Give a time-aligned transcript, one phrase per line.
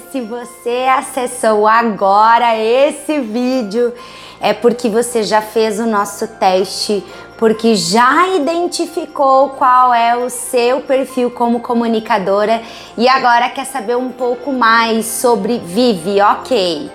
[0.00, 3.94] Se você acessou agora esse vídeo,
[4.40, 7.02] é porque você já fez o nosso teste,
[7.38, 12.60] porque já identificou qual é o seu perfil como comunicadora
[12.98, 16.90] e agora quer saber um pouco mais sobre Vive, ok?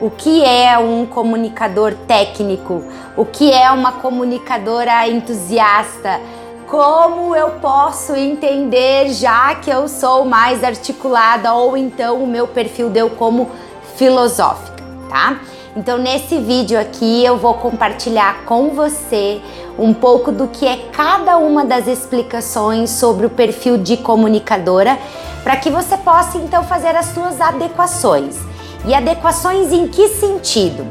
[0.00, 2.84] O que é um comunicador técnico?
[3.16, 6.20] O que é uma comunicadora entusiasta?
[6.68, 12.90] Como eu posso entender já que eu sou mais articulada ou então o meu perfil
[12.90, 13.50] deu como
[13.94, 15.38] filosófica, tá?
[15.76, 19.40] Então nesse vídeo aqui eu vou compartilhar com você
[19.78, 24.98] um pouco do que é cada uma das explicações sobre o perfil de comunicadora,
[25.44, 28.36] para que você possa então fazer as suas adequações.
[28.84, 30.84] E adequações em que sentido?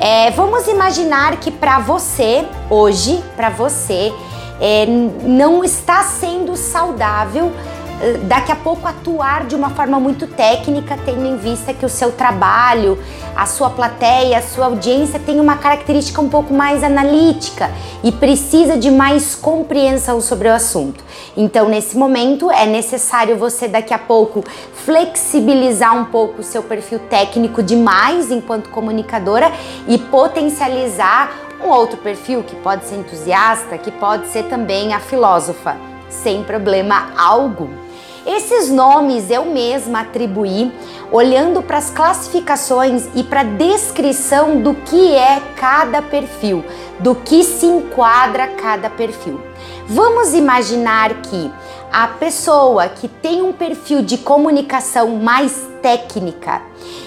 [0.00, 4.12] É, vamos imaginar que para você, hoje, para você,
[4.60, 7.52] é, não está sendo saudável
[7.98, 11.88] eh, daqui a pouco atuar de uma forma muito técnica, tendo em vista que o
[11.88, 12.98] seu trabalho,
[13.34, 17.70] a sua plateia, a sua audiência tem uma característica um pouco mais analítica
[18.04, 21.02] e precisa de mais compreensão sobre o assunto.
[21.34, 24.44] Então, nesse momento, é necessário você daqui a pouco
[24.84, 29.50] flexibilizar um pouco o seu perfil técnico demais enquanto comunicadora
[29.88, 35.76] e potencializar um outro perfil que pode ser entusiasta, que pode ser também a filósofa,
[36.08, 37.86] sem problema algum.
[38.26, 40.72] Esses nomes eu mesma atribuí
[41.12, 46.64] olhando para as classificações e para a descrição do que é cada perfil,
[46.98, 49.40] do que se enquadra cada perfil.
[49.86, 51.52] Vamos imaginar que
[51.92, 56.60] a pessoa que tem um perfil de comunicação mais técnica,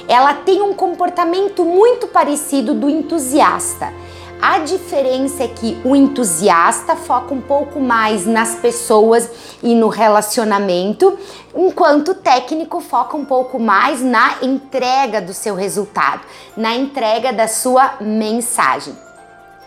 [0.08, 3.94] ela tem um comportamento muito parecido do entusiasta.
[4.42, 9.30] A diferença é que o entusiasta foca um pouco mais nas pessoas
[9.62, 11.20] e no relacionamento,
[11.54, 16.22] enquanto o técnico foca um pouco mais na entrega do seu resultado,
[16.56, 18.96] na entrega da sua mensagem.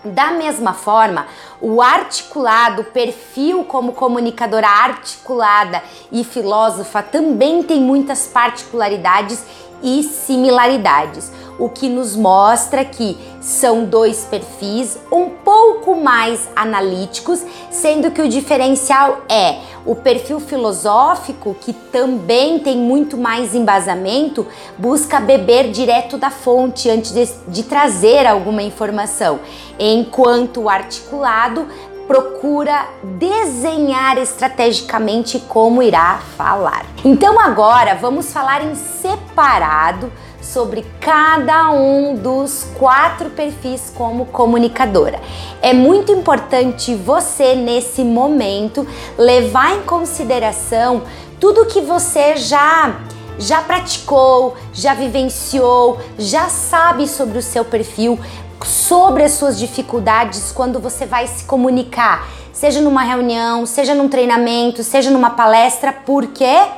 [0.05, 1.27] Da mesma forma,
[1.61, 9.44] o articulado, o perfil como comunicadora articulada e filósofa também tem muitas particularidades
[9.83, 11.31] e similaridades
[11.62, 17.41] o que nos mostra que são dois perfis um pouco mais analíticos,
[17.71, 24.45] sendo que o diferencial é o perfil filosófico, que também tem muito mais embasamento,
[24.77, 29.39] busca beber direto da fonte antes de, de trazer alguma informação,
[29.78, 31.69] enquanto o articulado
[32.09, 36.84] procura desenhar estrategicamente como irá falar.
[37.05, 40.11] Então agora vamos falar em separado
[40.42, 45.20] sobre cada um dos quatro perfis como comunicadora.
[45.62, 48.86] É muito importante você, nesse momento,
[49.16, 51.03] levar em consideração
[51.41, 53.00] tudo que você já
[53.38, 58.19] já praticou, já vivenciou, já sabe sobre o seu perfil,
[58.64, 64.84] sobre as suas dificuldades quando você vai se comunicar, seja numa reunião, seja num treinamento,
[64.84, 66.69] seja numa palestra, por quê?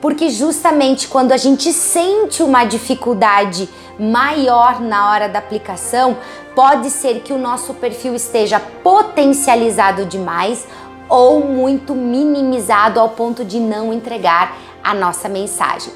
[0.00, 3.68] Porque justamente quando a gente sente uma dificuldade
[3.98, 6.16] maior na hora da aplicação,
[6.54, 10.66] pode ser que o nosso perfil esteja potencializado demais
[11.08, 15.92] ou muito minimizado ao ponto de não entregar a nossa mensagem.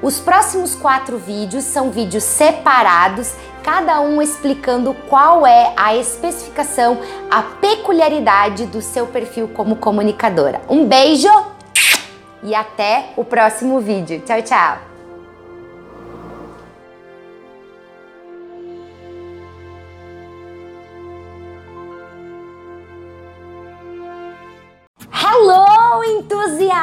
[0.00, 3.32] Os próximos quatro vídeos são vídeos separados,
[3.64, 6.98] cada um explicando qual é a especificação,
[7.28, 10.60] a peculiaridade do seu perfil como comunicadora.
[10.68, 11.57] Um beijo!
[12.42, 14.20] E até o próximo vídeo.
[14.20, 14.87] Tchau, tchau!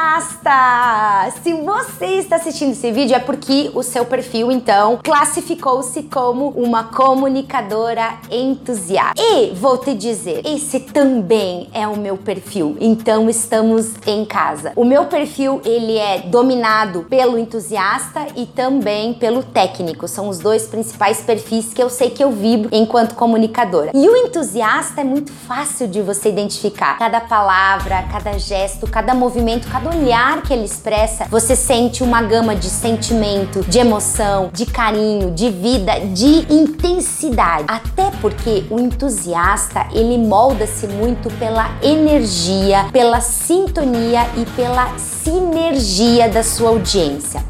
[0.06, 1.32] Entusiasta!
[1.42, 6.86] Se você está assistindo esse vídeo é porque o seu perfil, então, classificou-se como uma
[6.86, 9.20] comunicadora entusiasta.
[9.20, 14.74] E vou te dizer, esse também é o meu perfil, então estamos em casa.
[14.76, 20.08] O meu perfil, ele é dominado pelo entusiasta e também pelo técnico.
[20.08, 23.92] São os dois principais perfis que eu sei que eu vibro enquanto comunicadora.
[23.94, 26.98] E o entusiasta é muito fácil de você identificar.
[27.00, 32.56] Cada palavra, cada gesto, cada movimento, cada olhar que ele expressa, você sente uma gama
[32.56, 37.66] de sentimento, de emoção, de carinho, de vida, de intensidade.
[37.68, 46.44] Até porque o entusiasta, ele molda-se muito pela energia, pela sintonia e pela sinergia da
[46.44, 47.44] sua audiência.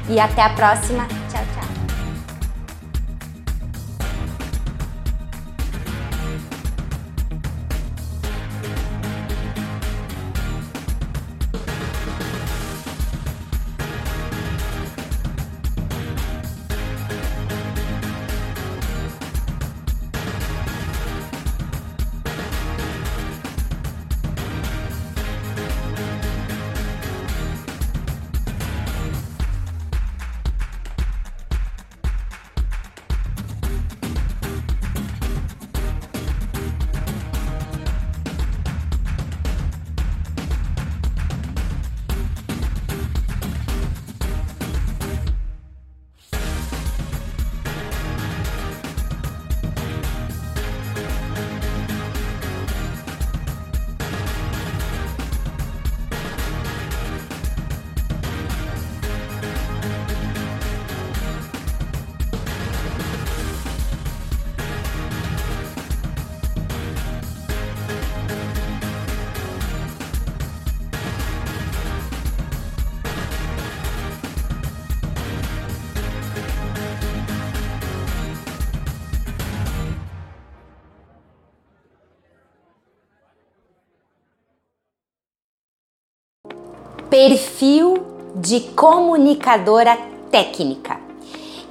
[0.09, 1.07] e até a próxima.
[87.11, 89.97] Perfil de comunicadora
[90.31, 90.99] técnica.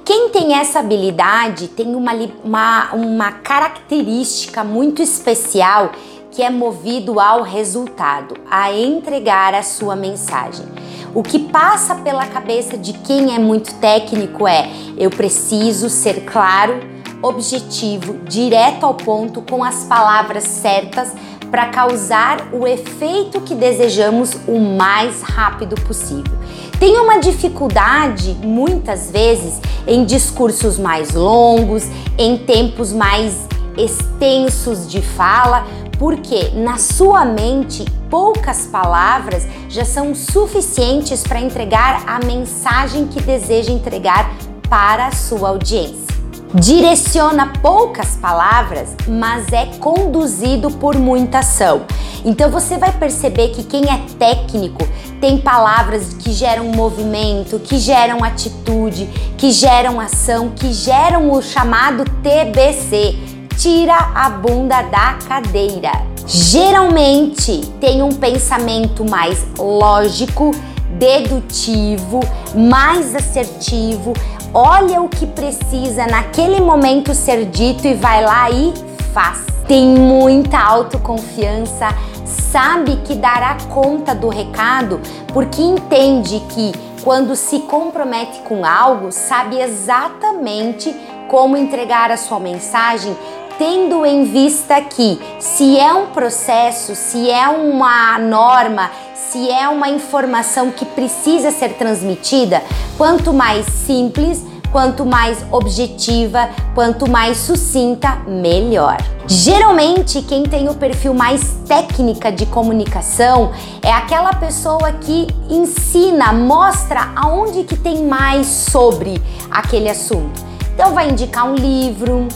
[0.04, 5.92] Quem tem essa habilidade tem uma, uma, uma característica muito especial
[6.30, 10.66] que é movido ao resultado, a entregar a sua mensagem.
[11.14, 16.80] O que passa pela cabeça de quem é muito técnico é: eu preciso ser claro,
[17.22, 21.12] objetivo, direto ao ponto, com as palavras certas
[21.50, 26.36] para causar o efeito que desejamos o mais rápido possível.
[26.78, 31.84] Tem uma dificuldade, muitas vezes, em discursos mais longos,
[32.16, 35.66] em tempos mais extensos de fala,
[35.98, 43.72] porque na sua mente poucas palavras já são suficientes para entregar a mensagem que deseja
[43.72, 44.30] entregar
[44.68, 46.07] para a sua audiência
[46.54, 51.82] direciona poucas palavras, mas é conduzido por muita ação.
[52.24, 54.86] Então você vai perceber que quem é técnico
[55.20, 62.04] tem palavras que geram movimento, que geram atitude, que geram ação, que geram o chamado
[62.22, 63.16] TBC.
[63.56, 65.90] Tira a bunda da cadeira.
[66.24, 70.52] Geralmente tem um pensamento mais lógico,
[70.90, 72.20] dedutivo,
[72.54, 74.12] mais assertivo,
[74.52, 78.72] olha o que precisa naquele momento ser dito e vai lá e
[79.12, 79.44] faz.
[79.66, 81.88] Tem muita autoconfiança,
[82.24, 85.00] sabe que dará conta do recado
[85.32, 86.72] porque entende que
[87.04, 90.94] quando se compromete com algo, sabe exatamente
[91.28, 93.14] como entregar a sua mensagem
[93.58, 98.90] tendo em vista que se é um processo, se é uma norma,
[99.30, 102.62] se é uma informação que precisa ser transmitida,
[102.96, 104.42] quanto mais simples,
[104.72, 108.96] quanto mais objetiva, quanto mais sucinta, melhor.
[109.26, 117.12] Geralmente, quem tem o perfil mais técnica de comunicação é aquela pessoa que ensina, mostra
[117.14, 120.40] aonde que tem mais sobre aquele assunto.
[120.74, 122.26] Então vai indicar um livro,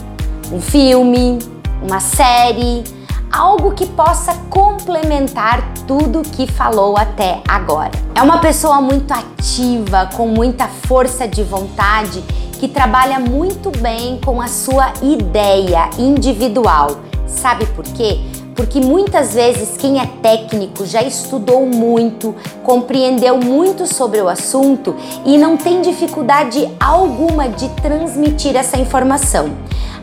[0.51, 1.39] um filme,
[1.81, 2.83] uma série,
[3.33, 7.91] algo que possa complementar tudo que falou até agora.
[8.13, 12.23] É uma pessoa muito ativa, com muita força de vontade,
[12.59, 16.99] que trabalha muito bem com a sua ideia individual.
[17.25, 18.19] Sabe por quê?
[18.55, 25.39] Porque muitas vezes quem é técnico já estudou muito, compreendeu muito sobre o assunto e
[25.39, 29.49] não tem dificuldade alguma de transmitir essa informação.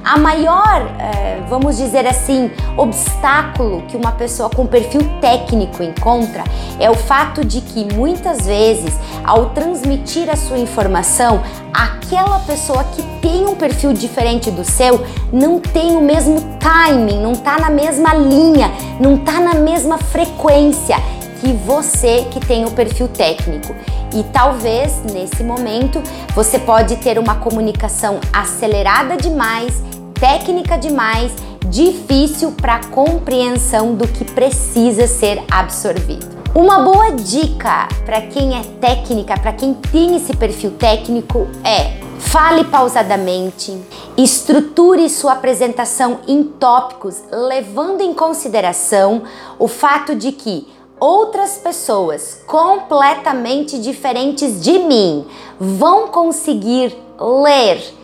[0.02, 6.42] A maior, é, vamos dizer assim, obstáculo que uma pessoa com perfil técnico encontra
[6.78, 11.42] é o fato de que muitas vezes, ao transmitir a sua informação,
[11.72, 17.32] aquela pessoa que tem um perfil diferente do seu não tem o mesmo timing, não
[17.32, 20.96] está na mesma linha, não está na mesma frequência
[21.40, 23.74] que você que tem o perfil técnico.
[24.14, 26.02] E talvez nesse momento
[26.34, 31.32] você pode ter uma comunicação acelerada demais técnica demais,
[31.66, 36.38] difícil para compreensão do que precisa ser absorvido.
[36.54, 42.64] Uma boa dica para quem é técnica, para quem tem esse perfil técnico é Fale
[42.64, 43.76] pausadamente,
[44.16, 49.22] estruture sua apresentação em tópicos, levando em consideração
[49.58, 50.68] o fato de que
[51.00, 55.26] outras pessoas completamente diferentes de mim
[55.58, 57.98] vão conseguir ler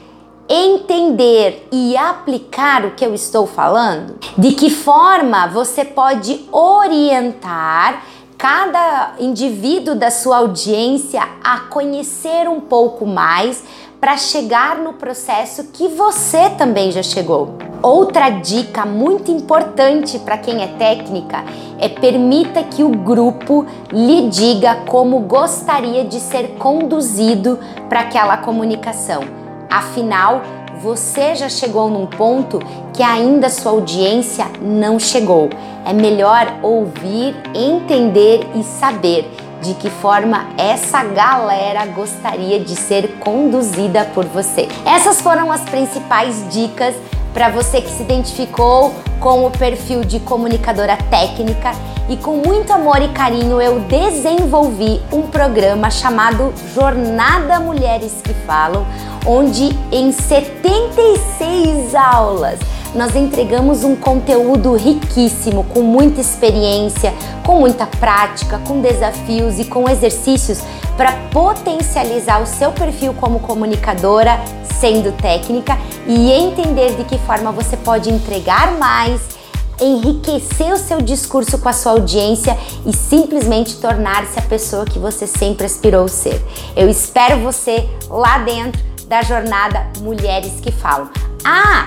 [0.49, 4.17] entender e aplicar o que eu estou falando?
[4.38, 8.05] De que forma você pode orientar
[8.38, 13.65] cada indivíduo da sua audiência a conhecer um pouco mais
[14.00, 17.57] para chegar no processo que você também já chegou.
[17.83, 21.45] Outra dica muito importante para quem é técnica
[21.79, 29.47] é permita que o grupo lhe diga como gostaria de ser conduzido para aquela comunicação
[29.71, 30.43] Afinal,
[30.81, 32.61] você já chegou num ponto
[32.93, 35.50] que ainda sua audiência não chegou.
[35.85, 39.29] É melhor ouvir, entender e saber
[39.67, 44.69] de que forma essa galera gostaria de ser conduzida por você.
[44.85, 46.95] Essas foram as principais dicas
[47.35, 51.73] para você que se identificou com o perfil de comunicadora técnica
[52.09, 58.87] e com muito amor e carinho eu desenvolvi um programa chamado Jornada Mulheres que Falam,
[59.27, 62.61] onde em 76 aulas
[62.97, 67.12] nós entregamos um conteúdo riquíssimo, com muita experiência,
[67.45, 70.61] com muita prática, com desafios e com exercícios
[70.97, 74.41] para potencializar o seu perfil como comunicadora,
[74.81, 79.37] sendo técnica e entender de que forma você pode entregar mais
[79.79, 85.26] enriquecer o seu discurso com a sua audiência e simplesmente tornar-se a pessoa que você
[85.26, 86.43] sempre aspirou ser.
[86.75, 91.11] Eu espero você lá dentro da jornada Mulheres que Falam.
[91.45, 91.87] Ah,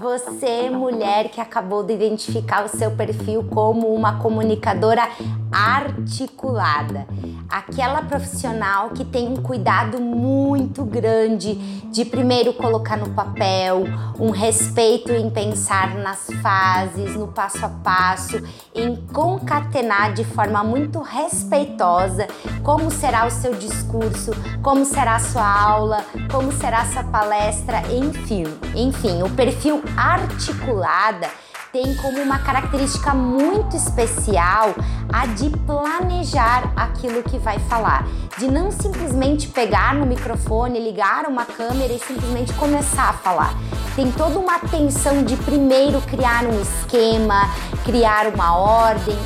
[0.00, 5.06] Você, mulher que acabou de identificar o seu perfil como uma comunicadora
[5.52, 7.06] articulada,
[7.50, 11.54] aquela profissional que tem um cuidado muito grande
[11.90, 13.84] de primeiro colocar no papel,
[14.18, 18.40] um respeito em pensar nas fases, no passo a passo,
[18.74, 22.28] em concatenar de forma muito respeitosa
[22.62, 24.30] como será o seu discurso,
[24.62, 28.44] como será a sua aula, como será a sua palestra, enfim.
[28.74, 31.28] Enfim, o perfil articulada
[31.72, 34.74] tem como uma característica muito especial
[35.12, 38.06] a de planejar aquilo que vai falar,
[38.38, 43.54] de não simplesmente pegar no microfone, ligar uma câmera e simplesmente começar a falar.
[43.94, 47.48] Tem toda uma atenção de primeiro criar um esquema,
[47.84, 49.16] criar uma ordem,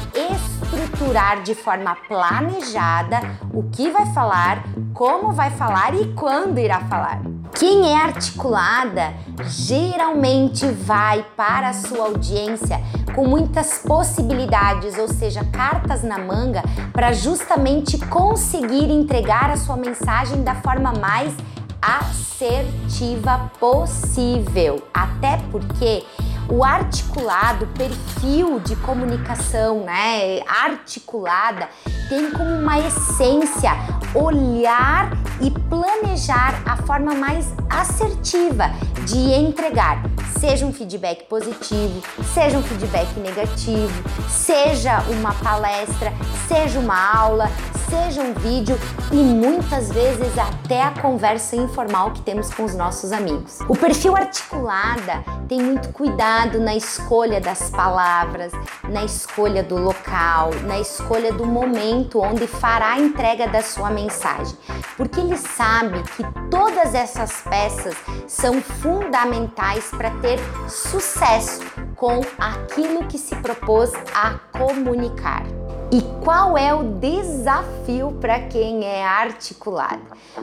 [0.74, 3.20] estruturar de forma planejada
[3.52, 7.20] o que vai falar, como vai falar e quando irá falar.
[7.56, 9.14] Quem é articulada
[9.46, 12.80] geralmente vai para a sua audiência
[13.14, 16.62] com muitas possibilidades, ou seja, cartas na manga,
[16.92, 21.32] para justamente conseguir entregar a sua mensagem da forma mais
[21.80, 24.82] assertiva possível.
[24.92, 26.04] Até porque
[26.48, 31.68] o articulado, perfil de comunicação, né, articulada,
[32.08, 33.72] tem como uma essência
[34.14, 35.10] olhar
[35.40, 38.70] e planejar a forma mais assertiva
[39.06, 40.02] de entregar,
[40.38, 43.92] seja um feedback positivo, seja um feedback negativo,
[44.28, 46.12] seja uma palestra,
[46.48, 47.50] seja uma aula,
[47.88, 48.78] seja um vídeo
[49.12, 53.60] e muitas vezes até a conversa informal que temos com os nossos amigos.
[53.68, 58.52] O perfil articulada tem muito cuidado na escolha das palavras,
[58.88, 64.56] na escolha do local, na escolha do momento onde fará a entrega da sua mensagem,
[64.96, 67.94] porque ele sabe que todas essas peças
[68.26, 71.60] são fundamentais para ter sucesso
[71.96, 75.63] com aquilo que se propôs a comunicar.
[75.94, 80.02] E qual é o desafio para quem é articulado?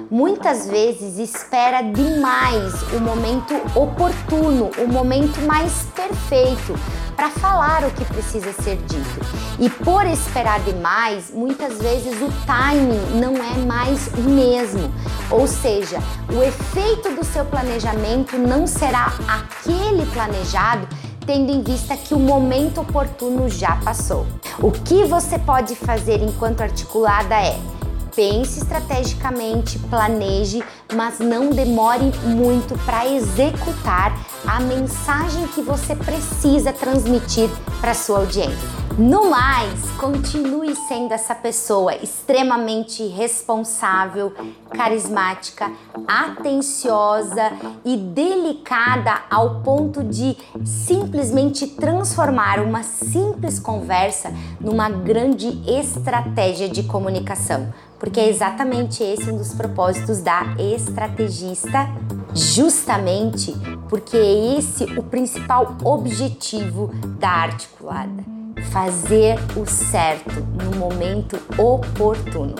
[0.09, 6.73] Muitas vezes espera demais o momento oportuno, o momento mais perfeito
[7.17, 9.19] para falar o que precisa ser dito.
[9.59, 14.89] E por esperar demais, muitas vezes o timing não é mais o mesmo.
[15.29, 15.99] Ou seja,
[16.33, 20.87] o efeito do seu planejamento não será aquele planejado
[21.31, 24.27] tendo em vista que o momento oportuno já passou.
[24.61, 27.57] O que você pode fazer enquanto articulada é
[28.15, 34.13] pense estrategicamente, planeje, mas não demore muito para executar
[34.45, 38.81] a mensagem que você precisa transmitir para sua audiência.
[38.97, 44.33] No mais, continue sendo essa pessoa extremamente responsável,
[44.69, 45.71] carismática,
[46.05, 47.53] atenciosa
[47.85, 57.73] e delicada ao ponto de simplesmente transformar uma simples conversa numa grande estratégia de comunicação.
[58.01, 61.87] Porque é exatamente esse um dos propósitos da estrategista,
[62.33, 63.53] justamente
[63.87, 68.23] porque é esse o principal objetivo da articulada
[68.71, 72.55] fazer o certo no momento oportuno.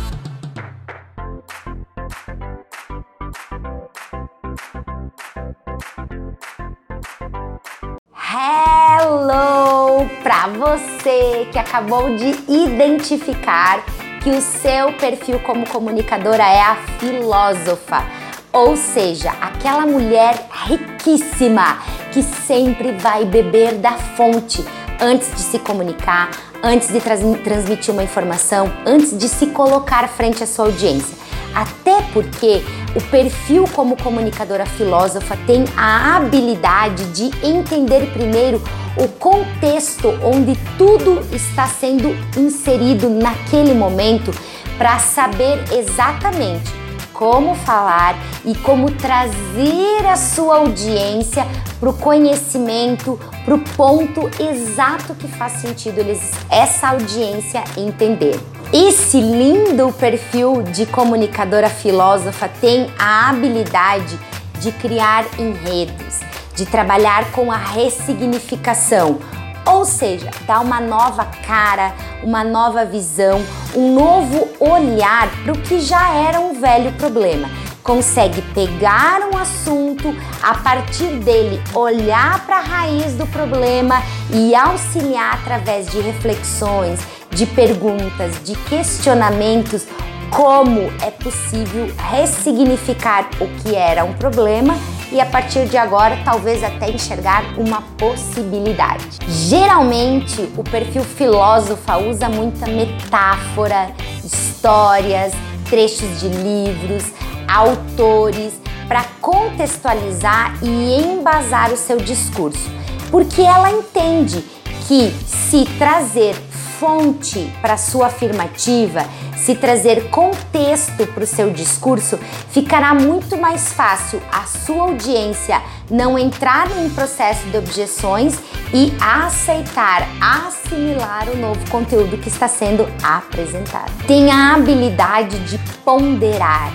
[10.37, 13.83] Para você que acabou de identificar
[14.21, 18.05] que o seu perfil como comunicadora é a filósofa,
[18.53, 21.79] ou seja, aquela mulher riquíssima
[22.11, 24.63] que sempre vai beber da fonte
[25.01, 26.29] antes de se comunicar,
[26.61, 31.17] antes de trans transmitir uma informação, antes de se colocar frente à sua audiência.
[31.55, 32.61] Até porque
[32.95, 38.61] o perfil como comunicadora filósofa tem a habilidade de entender primeiro
[38.97, 44.31] o contexto onde tudo está sendo inserido naquele momento
[44.77, 46.77] para saber exatamente
[47.13, 51.47] como falar e como trazer a sua audiência
[51.79, 58.39] para o conhecimento, para o ponto exato que faz sentido eles, essa audiência entender.
[58.73, 64.19] Esse lindo perfil de comunicadora filósofa tem a habilidade
[64.59, 66.19] de criar enredos,
[66.53, 69.19] de trabalhar com a ressignificação,
[69.65, 73.41] ou seja, dar uma nova cara, uma nova visão,
[73.73, 77.49] um novo olhar para o que já era um velho problema.
[77.81, 85.35] Consegue pegar um assunto, a partir dele olhar para a raiz do problema e auxiliar
[85.35, 86.99] através de reflexões,
[87.31, 89.85] de perguntas, de questionamentos
[90.29, 94.75] como é possível ressignificar o que era um problema
[95.11, 99.05] e a partir de agora talvez até enxergar uma possibilidade.
[99.27, 103.91] Geralmente o perfil filósofa usa muita metáfora,
[104.23, 105.33] histórias,
[105.69, 107.05] trechos de livros,
[107.47, 108.53] autores
[108.87, 112.69] para contextualizar e embasar o seu discurso,
[113.09, 114.43] porque ela entende
[114.87, 116.35] que se trazer
[116.79, 124.21] fonte para sua afirmativa, se trazer contexto para o seu discurso, ficará muito mais fácil
[124.31, 128.37] a sua audiência não entrar em processo de objeções
[128.73, 133.91] e aceitar, assimilar o novo conteúdo que está sendo apresentado.
[134.05, 136.71] Tenha a habilidade de ponderar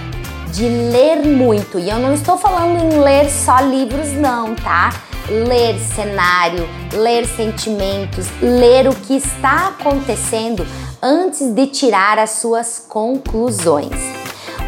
[0.53, 1.79] de ler muito.
[1.79, 4.91] E eu não estou falando em ler só livros, não, tá?
[5.29, 10.67] Ler cenário, ler sentimentos, ler o que está acontecendo
[11.01, 13.93] antes de tirar as suas conclusões.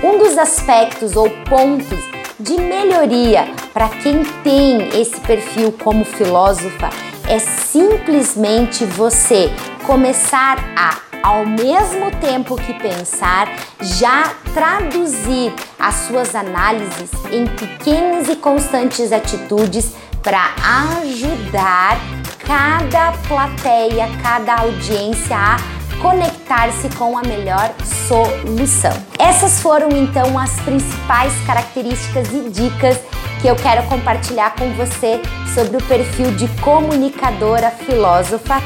[0.02, 1.98] Um dos aspectos ou pontos
[2.38, 6.90] de melhoria para quem tem esse perfil como filósofa
[7.28, 9.50] é simplesmente você
[9.86, 13.48] começar a ao mesmo tempo que pensar,
[13.80, 20.54] já traduzir as suas análises em pequenas e constantes atitudes para
[21.02, 22.00] ajudar
[22.38, 25.56] cada plateia, cada audiência a
[26.00, 27.72] conectar-se com a melhor
[28.08, 28.92] solução.
[29.18, 32.98] Essas foram então as principais características e dicas
[33.40, 35.20] que eu quero compartilhar com você
[35.54, 38.62] sobre o perfil de comunicadora filósofa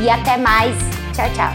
[0.00, 0.76] e até mais.
[1.14, 1.52] Tchau, tchau.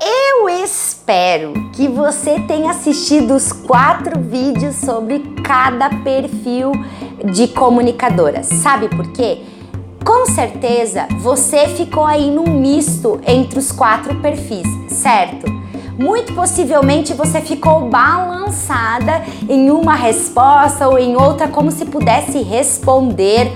[0.00, 6.72] Eu espero que você tenha assistido os quatro vídeos sobre cada perfil
[7.32, 8.42] de comunicadora.
[8.42, 9.42] Sabe por quê?
[10.04, 15.63] Com certeza você ficou aí num misto entre os quatro perfis, certo?
[15.98, 23.52] Muito possivelmente você ficou balançada em uma resposta ou em outra, como se pudesse responder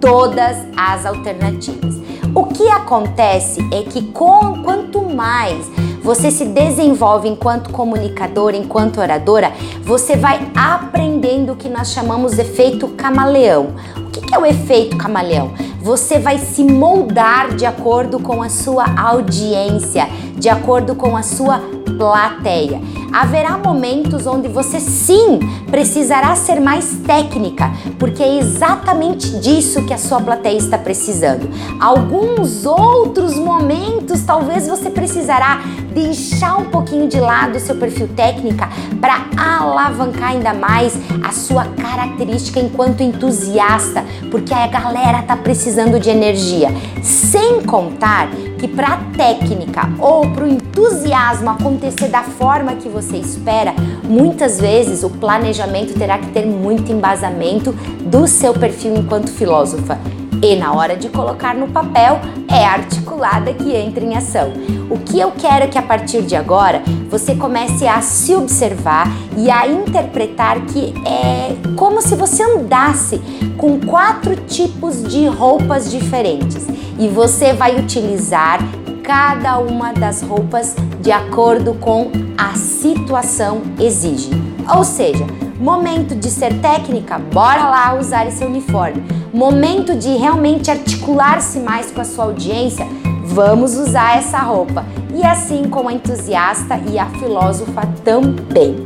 [0.00, 1.96] todas as alternativas.
[2.34, 5.66] O que acontece é que com quanto mais
[6.02, 12.42] você se desenvolve enquanto comunicadora, enquanto oradora, você vai aprendendo o que nós chamamos de
[12.42, 13.74] efeito camaleão.
[13.96, 15.52] O que é o efeito camaleão?
[15.82, 21.60] Você vai se moldar de acordo com a sua audiência, de acordo com a sua
[21.98, 22.80] plateia.
[23.12, 29.98] Haverá momentos onde você sim precisará ser mais técnica, porque é exatamente disso que a
[29.98, 31.48] sua plateia está precisando.
[31.80, 35.60] Alguns outros momentos, talvez você precisará
[35.92, 38.68] deixar um pouquinho de lado o seu perfil técnica
[39.00, 46.10] para alavancar ainda mais a sua característica enquanto entusiasta, porque a galera tá precisando de
[46.10, 46.68] energia.
[47.02, 48.28] Sem contar
[48.60, 54.60] que para a técnica ou para o entusiasmo acontecer da forma que você espera, muitas
[54.60, 59.98] vezes o planejamento terá que ter muito embasamento do seu perfil enquanto filósofa.
[60.42, 62.18] E na hora de colocar no papel,
[62.48, 64.52] é articulada que entra em ação.
[64.90, 69.06] O que eu quero é que a partir de agora você comece a se observar
[69.36, 73.20] e a interpretar que é como se você andasse
[73.56, 76.66] com quatro tipos de roupas diferentes
[77.00, 78.60] e você vai utilizar
[79.02, 84.28] cada uma das roupas de acordo com a situação exige.
[84.76, 85.26] Ou seja,
[85.58, 89.02] momento de ser técnica, bora lá usar esse uniforme.
[89.32, 92.86] Momento de realmente articular-se mais com a sua audiência,
[93.24, 94.84] vamos usar essa roupa.
[95.14, 98.76] E assim com a entusiasta e a filósofa também.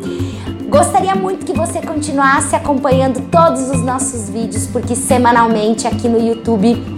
[0.68, 6.93] Gostaria muito que você continuasse acompanhando todos os nossos vídeos, porque semanalmente aqui no YouTube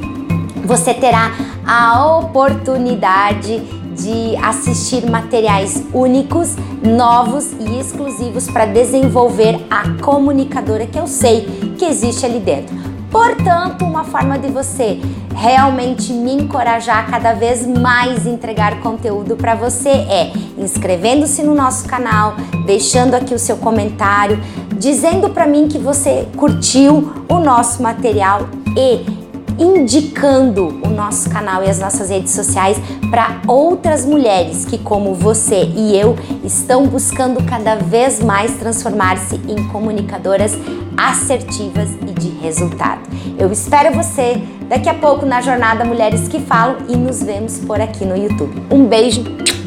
[0.64, 1.33] você terá
[1.66, 3.61] a oportunidade
[3.97, 11.85] de assistir materiais únicos, novos e exclusivos para desenvolver a comunicadora que eu sei que
[11.85, 12.77] existe ali dentro.
[13.11, 15.01] Portanto, uma forma de você
[15.35, 21.87] realmente me encorajar a cada vez mais entregar conteúdo para você é inscrevendo-se no nosso
[21.87, 22.35] canal,
[22.66, 24.38] deixando aqui o seu comentário,
[24.77, 29.26] dizendo para mim que você curtiu o nosso material e
[29.59, 32.79] indicando o nosso canal e as nossas redes sociais
[33.11, 39.69] para outras mulheres que, como você e eu, estão buscando cada vez mais transformar-se em
[39.69, 40.53] comunicadoras
[40.97, 43.03] assertivas e de resultado.
[43.38, 47.81] Eu espero você daqui a pouco na jornada Mulheres que Falam e nos vemos por
[47.81, 48.62] aqui no YouTube.
[48.71, 49.23] Um beijo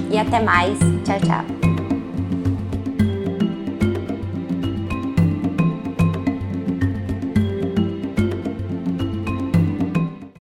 [0.10, 0.78] e até mais.
[1.04, 1.69] Tchau, tchau.